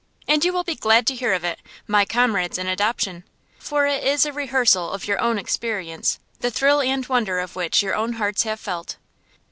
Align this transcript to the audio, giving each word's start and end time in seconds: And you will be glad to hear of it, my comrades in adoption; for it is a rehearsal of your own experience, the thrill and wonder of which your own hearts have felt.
And 0.27 0.43
you 0.43 0.51
will 0.51 0.63
be 0.63 0.73
glad 0.73 1.05
to 1.05 1.15
hear 1.15 1.31
of 1.31 1.43
it, 1.43 1.59
my 1.85 2.05
comrades 2.05 2.57
in 2.57 2.65
adoption; 2.65 3.23
for 3.59 3.85
it 3.85 4.03
is 4.03 4.25
a 4.25 4.33
rehearsal 4.33 4.89
of 4.89 5.05
your 5.05 5.21
own 5.21 5.37
experience, 5.37 6.17
the 6.39 6.49
thrill 6.49 6.81
and 6.81 7.05
wonder 7.05 7.37
of 7.37 7.55
which 7.55 7.83
your 7.83 7.93
own 7.93 8.13
hearts 8.13 8.41
have 8.41 8.59
felt. 8.59 8.95